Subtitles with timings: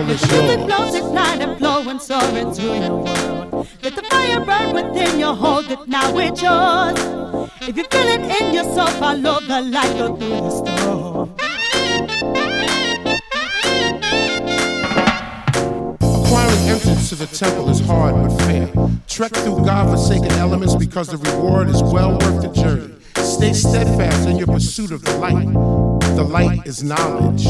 [0.00, 0.42] Well, it's yours.
[0.42, 3.68] Music flows, ignite and flow and soar into your world.
[3.82, 7.50] Let the fire burn within you, hold it now, it's yours.
[7.60, 11.34] If you feel it in yourself, soul, follow the light, go through the storm.
[16.00, 18.72] Acquiring entrance to the temple is hard but fair.
[19.06, 22.94] Trek through God-forsaken elements because the reward is well worth the journey.
[23.16, 25.52] Stay steadfast in your pursuit of the light.
[26.16, 27.44] The light is knowledge.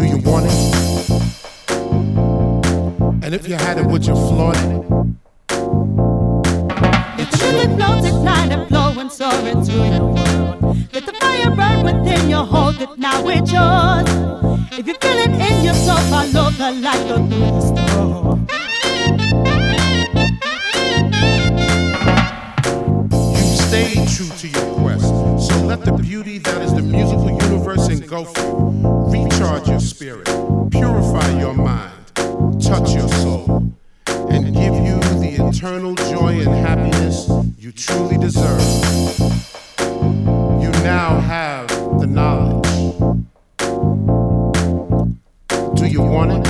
[0.00, 0.52] Do you want it?
[3.22, 4.62] And if you had it, would you flaunt it?
[7.20, 10.78] If the music flows, ignite and flow and soar into your world.
[10.94, 14.08] Let the fire burn within you, hold it now, it's yours.
[14.72, 18.46] If you feel it in your soul, follow the light, go through the storm.
[23.36, 25.08] You've stayed true to your quest.
[25.46, 28.99] So let the beauty that is the musical universe engulf you.
[29.50, 30.26] Recharge your spirit,
[30.70, 32.06] purify your mind,
[32.62, 33.74] touch your soul,
[34.06, 37.28] and give you the eternal joy and happiness
[37.58, 38.62] you truly deserve.
[39.80, 41.66] You now have
[41.98, 42.64] the knowledge.
[45.76, 46.46] Do you want it?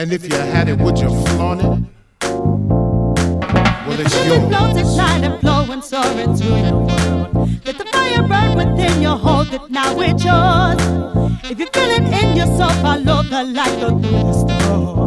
[0.00, 1.84] And if you had it, would you flaunt it?
[3.86, 4.48] Well, it's yours.
[4.48, 7.39] flows, ignite and flow and soar into your world.
[8.60, 10.80] Within you, hold it now, it's yours.
[11.50, 14.99] If you feel it in your soul, follow the light, go through the storm.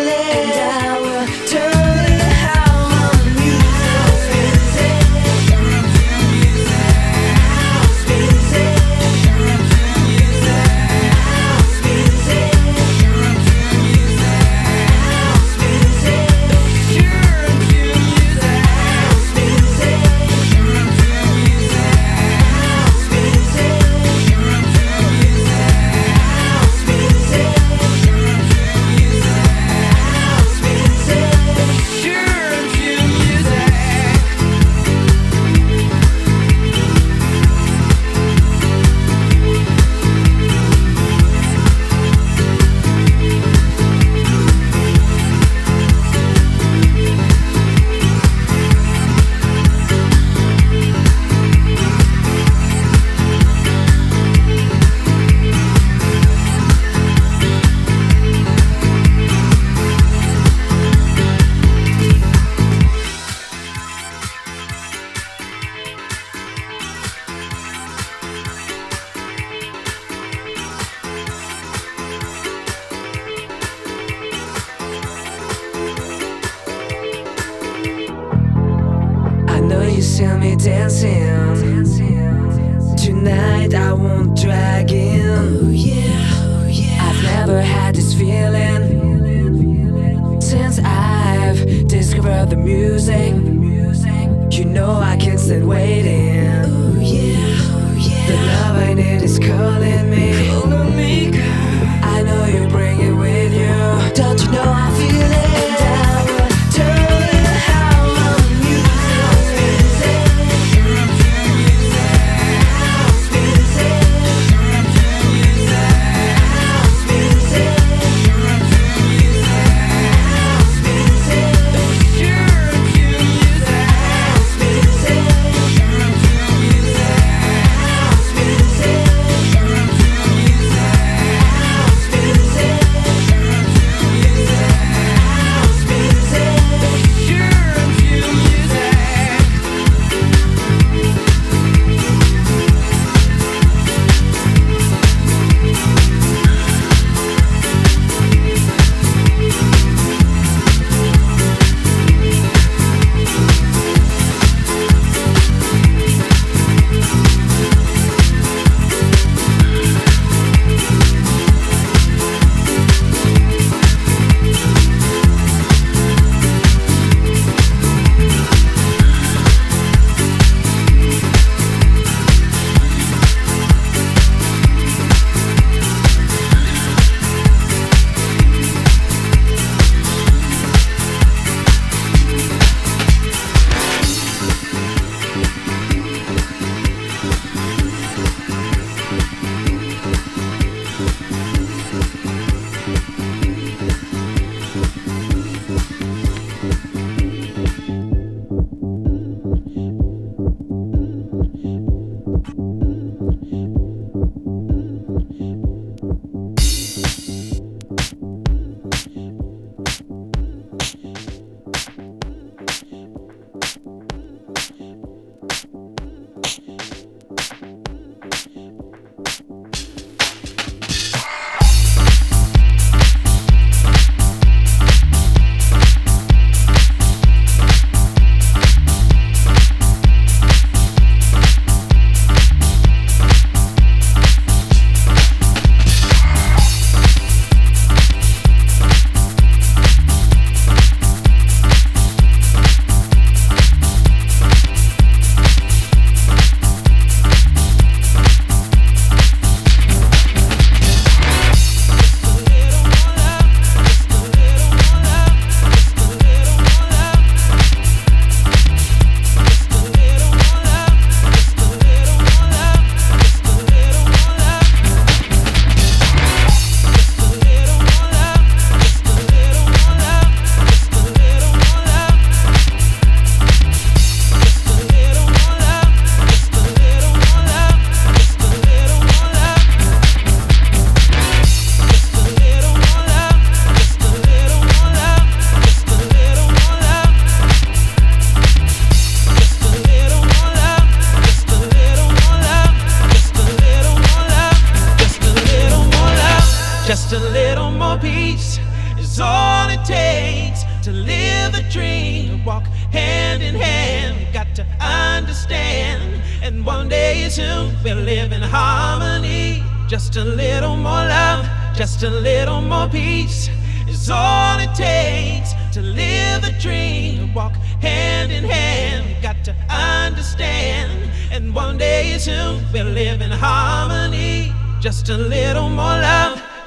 [0.00, 0.97] I feel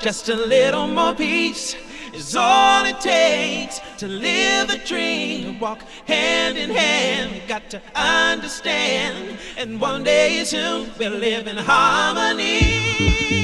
[0.02, 1.76] Just a little more peace
[2.12, 7.32] is all it takes to live the dream, to walk hand in hand.
[7.34, 13.41] we got to understand, and one day soon we'll live in harmony.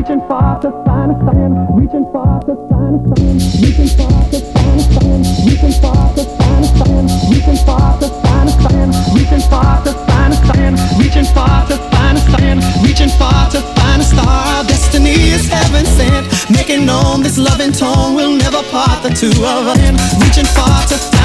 [0.00, 1.52] reaching far to find a sign.
[1.76, 3.36] reaching far to find a sign.
[3.60, 5.22] reaching far to find a sign.
[5.44, 7.06] reaching far to find a sign.
[7.28, 8.88] reaching far to find a sign.
[9.20, 13.60] reaching far to find a sand, reaching for the sign of sand, reaching far to
[13.76, 14.64] find a star.
[14.64, 19.66] Destiny is heaven sent, making known this loving tone will never part the two of
[19.68, 19.78] us.
[20.22, 21.19] Reaching for the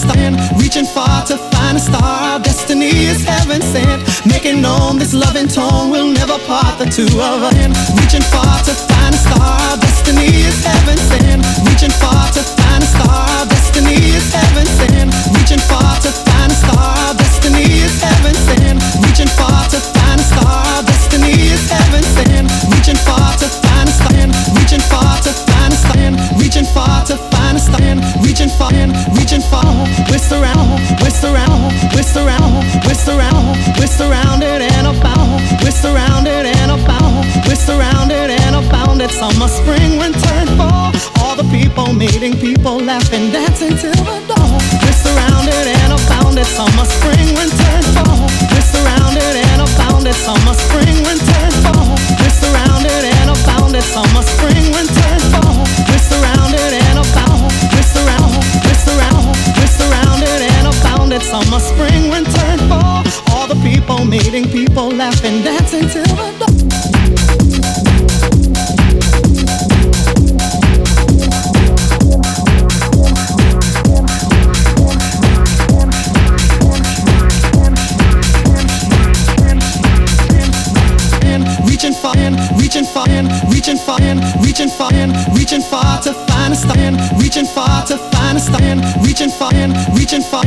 [0.00, 2.40] star, reaching far to find a star.
[2.40, 7.38] Destiny is heaven sent, making known this loving tone will never part the two of
[7.48, 7.54] us.
[8.00, 9.39] Reaching far to find a star.
[42.70, 43.29] People laughing,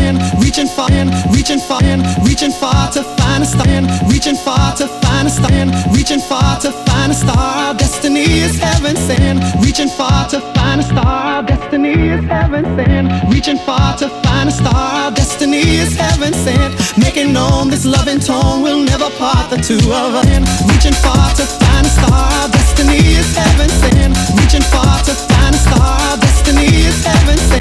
[0.04, 0.90] reaching far, reaching far,
[1.32, 1.82] reaching far,
[2.26, 5.66] reaching far to find a star, reaching far to find a star,
[5.96, 7.74] reaching far to find a star.
[7.76, 11.44] Destiny is heaven sent, reaching far to find a star.
[11.44, 15.12] Destiny is heaven sent, reaching far to find a star.
[15.12, 20.16] Destiny is heaven sent, making known this loving tone will never part the two of
[20.20, 20.28] us.
[20.70, 22.50] Reaching far to find a star.
[22.50, 26.18] Destiny is heaven sent, reaching far to find a star.
[26.18, 27.54] Destiny is heaven sent.